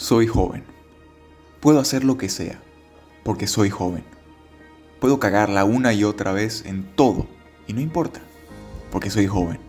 Soy 0.00 0.26
joven. 0.26 0.64
Puedo 1.60 1.78
hacer 1.78 2.04
lo 2.04 2.16
que 2.16 2.30
sea, 2.30 2.58
porque 3.22 3.46
soy 3.46 3.68
joven. 3.68 4.02
Puedo 4.98 5.20
cagarla 5.20 5.66
una 5.66 5.92
y 5.92 6.04
otra 6.04 6.32
vez 6.32 6.64
en 6.64 6.84
todo, 6.96 7.26
y 7.66 7.74
no 7.74 7.82
importa, 7.82 8.22
porque 8.90 9.10
soy 9.10 9.26
joven. 9.26 9.60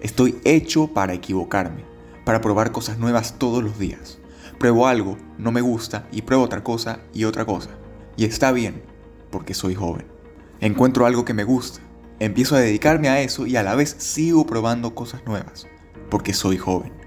Estoy 0.00 0.40
hecho 0.44 0.86
para 0.86 1.12
equivocarme, 1.12 1.84
para 2.24 2.40
probar 2.40 2.72
cosas 2.72 2.96
nuevas 2.96 3.38
todos 3.38 3.62
los 3.62 3.78
días. 3.78 4.18
Pruebo 4.58 4.86
algo, 4.86 5.18
no 5.36 5.52
me 5.52 5.60
gusta, 5.60 6.08
y 6.10 6.22
pruebo 6.22 6.42
otra 6.42 6.64
cosa 6.64 7.00
y 7.12 7.24
otra 7.24 7.44
cosa. 7.44 7.68
Y 8.16 8.24
está 8.24 8.50
bien, 8.50 8.82
porque 9.30 9.52
soy 9.52 9.74
joven. 9.74 10.06
Encuentro 10.60 11.04
algo 11.04 11.26
que 11.26 11.34
me 11.34 11.44
gusta, 11.44 11.80
empiezo 12.18 12.56
a 12.56 12.60
dedicarme 12.60 13.10
a 13.10 13.20
eso 13.20 13.46
y 13.46 13.56
a 13.56 13.62
la 13.62 13.74
vez 13.74 13.94
sigo 13.98 14.46
probando 14.46 14.94
cosas 14.94 15.22
nuevas, 15.26 15.66
porque 16.08 16.32
soy 16.32 16.56
joven. 16.56 17.03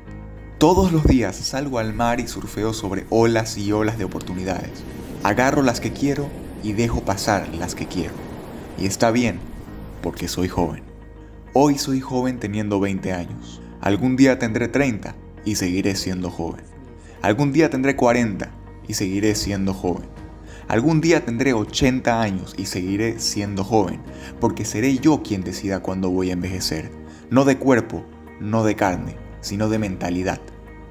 Todos 0.57 0.91
los 0.91 1.03
días 1.03 1.35
salgo 1.35 1.77
al 1.77 1.93
mar 1.93 2.19
y 2.19 2.27
surfeo 2.27 2.73
sobre 2.73 3.05
olas 3.11 3.59
y 3.59 3.71
olas 3.71 3.99
de 3.99 4.05
oportunidades. 4.05 4.71
Agarro 5.21 5.61
las 5.61 5.79
que 5.79 5.93
quiero 5.93 6.29
y 6.63 6.73
dejo 6.73 7.01
pasar 7.01 7.47
las 7.53 7.75
que 7.75 7.85
quiero. 7.85 8.15
Y 8.79 8.87
está 8.87 9.11
bien, 9.11 9.39
porque 10.01 10.27
soy 10.27 10.47
joven. 10.47 10.81
Hoy 11.53 11.77
soy 11.77 12.01
joven 12.01 12.39
teniendo 12.39 12.79
20 12.79 13.13
años. 13.13 13.61
Algún 13.81 14.15
día 14.15 14.39
tendré 14.39 14.67
30 14.67 15.13
y 15.45 15.57
seguiré 15.57 15.95
siendo 15.95 16.31
joven. 16.31 16.63
Algún 17.21 17.51
día 17.51 17.69
tendré 17.69 17.95
40 17.95 18.49
y 18.87 18.95
seguiré 18.95 19.35
siendo 19.35 19.75
joven. 19.75 20.09
Algún 20.67 21.01
día 21.01 21.23
tendré 21.23 21.53
80 21.53 22.19
años 22.19 22.55
y 22.57 22.65
seguiré 22.65 23.19
siendo 23.19 23.63
joven, 23.63 24.01
porque 24.39 24.65
seré 24.65 24.97
yo 24.97 25.21
quien 25.21 25.43
decida 25.43 25.81
cuándo 25.81 26.09
voy 26.09 26.31
a 26.31 26.33
envejecer. 26.33 26.89
No 27.29 27.45
de 27.45 27.59
cuerpo, 27.59 28.03
no 28.39 28.63
de 28.63 28.75
carne, 28.75 29.26
sino 29.47 29.69
de 29.69 29.79
mentalidad, 29.79 30.39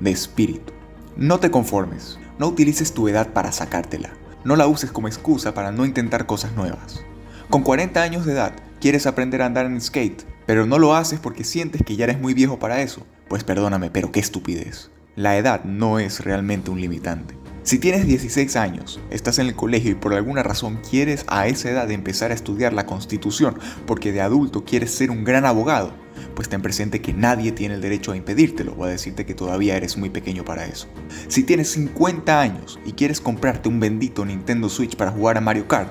de 0.01 0.11
espíritu. 0.11 0.73
No 1.17 1.39
te 1.39 1.51
conformes, 1.51 2.19
no 2.39 2.49
utilices 2.49 2.93
tu 2.93 3.09
edad 3.09 3.33
para 3.33 3.53
sacártela, 3.53 4.11
no 4.45 4.57
la 4.57 4.67
uses 4.67 4.91
como 4.91 5.09
excusa 5.09 5.55
para 5.55 5.73
no 5.73 5.87
intentar 5.87 6.27
cosas 6.27 6.53
nuevas. 6.53 7.05
Con 7.51 7.63
40 7.63 8.03
años 8.03 8.27
de 8.27 8.33
edad, 8.33 8.55
quieres 8.81 9.07
aprender 9.07 9.43
a 9.43 9.47
andar 9.47 9.67
en 9.67 9.81
skate, 9.81 10.25
pero 10.47 10.67
no 10.67 10.79
lo 10.79 10.95
haces 10.95 11.21
porque 11.21 11.45
sientes 11.45 11.83
que 11.85 11.97
ya 11.97 12.05
eres 12.05 12.21
muy 12.21 12.35
viejo 12.35 12.59
para 12.59 12.83
eso. 12.83 13.07
Pues 13.29 13.45
perdóname, 13.45 13.91
pero 13.91 14.13
qué 14.13 14.21
estupidez. 14.21 14.91
La 15.17 15.37
edad 15.37 15.65
no 15.65 15.99
es 15.99 16.25
realmente 16.25 16.71
un 16.71 16.81
limitante. 16.81 17.35
Si 17.67 17.81
tienes 17.81 18.07
16 18.07 18.55
años, 18.55 19.01
estás 19.11 19.41
en 19.41 19.49
el 19.49 19.57
colegio 19.57 19.91
y 19.91 19.97
por 19.97 20.15
alguna 20.15 20.45
razón 20.45 20.79
quieres 20.89 21.25
a 21.27 21.49
esa 21.49 21.69
edad 21.69 21.91
empezar 21.91 22.31
a 22.31 22.35
estudiar 22.35 22.73
la 22.73 22.87
constitución 22.87 23.59
porque 23.89 24.13
de 24.13 24.21
adulto 24.21 24.65
quieres 24.65 24.93
ser 24.93 25.11
un 25.11 25.25
gran 25.25 25.45
abogado, 25.45 25.93
pues 26.37 26.49
ten 26.49 26.63
presente 26.63 27.03
que 27.03 27.13
nadie 27.13 27.51
tiene 27.51 27.75
el 27.75 27.81
derecho 27.81 28.13
a 28.13 28.17
impedírtelo 28.17 28.73
o 28.79 28.85
a 28.85 28.89
decirte 28.89 29.27
que 29.27 29.35
todavía 29.35 29.77
eres 29.77 29.97
muy 29.97 30.11
pequeño 30.11 30.45
para 30.45 30.65
eso. 30.65 30.87
Si 31.27 31.43
tienes 31.43 31.73
50 31.73 32.41
años 32.41 32.79
y 32.87 32.93
quieres 32.93 33.21
comprarte 33.21 33.69
un 33.69 33.81
bendito 33.81 34.25
Nintendo 34.25 34.69
Switch 34.69 34.95
para 34.95 35.11
jugar 35.11 35.37
a 35.37 35.41
Mario 35.41 35.67
Kart, 35.67 35.91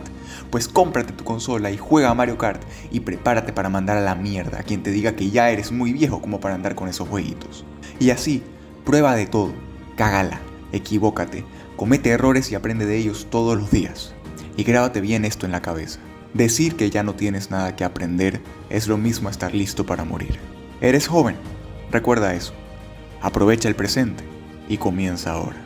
pues 0.52 0.70
cómprate 0.70 1.12
tu 1.12 1.26
consola 1.26 1.72
y 1.72 1.78
juega 1.78 2.10
a 2.10 2.16
Mario 2.16 2.38
Kart 2.38 2.64
y 2.90 3.02
prepárate 3.02 3.52
para 3.52 3.68
mandar 3.68 3.98
a 3.98 4.02
la 4.02 4.16
mierda 4.16 4.62
a 4.62 4.64
quien 4.64 4.82
te 4.82 4.92
diga 4.92 5.18
que 5.18 5.30
ya 5.30 5.50
eres 5.50 5.74
muy 5.74 5.92
viejo 5.92 6.22
como 6.22 6.40
para 6.40 6.56
andar 6.56 6.74
con 6.74 6.88
esos 6.88 7.10
jueguitos. 7.10 7.66
Y 8.00 8.12
así, 8.12 8.44
prueba 8.86 9.14
de 9.14 9.26
todo, 9.26 9.54
cágala, 9.98 10.40
equivócate, 10.72 11.46
Comete 11.76 12.10
errores 12.10 12.52
y 12.52 12.56
aprende 12.56 12.86
de 12.86 12.98
ellos 12.98 13.28
todos 13.30 13.58
los 13.58 13.70
días. 13.70 14.14
Y 14.56 14.64
grábate 14.64 15.02
bien 15.02 15.26
esto 15.26 15.46
en 15.46 15.52
la 15.52 15.62
cabeza. 15.62 16.00
Decir 16.34 16.76
que 16.76 16.90
ya 16.90 17.04
no 17.04 17.16
tienes 17.16 17.52
nada 17.52 17.76
que 17.76 17.84
aprender 17.84 18.42
es 18.70 18.88
lo 18.88 18.98
mismo 18.98 19.30
estar 19.30 19.54
listo 19.54 19.86
para 19.86 20.06
morir. 20.06 20.40
Eres 20.80 21.08
joven, 21.08 21.36
recuerda 21.92 22.34
eso. 22.34 22.54
Aprovecha 23.22 23.68
el 23.68 23.76
presente 23.76 24.24
y 24.70 24.78
comienza 24.78 25.34
ahora. 25.34 25.65